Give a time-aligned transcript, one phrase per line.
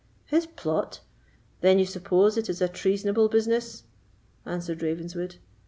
[0.25, 1.01] "His plot!
[1.59, 3.83] Then you suppose it is a treasonable business,"
[4.47, 5.35] answered Ravenswood.